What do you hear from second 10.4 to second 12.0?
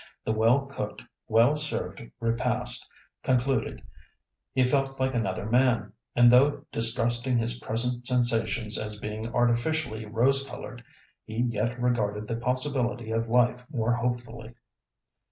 coloured, he yet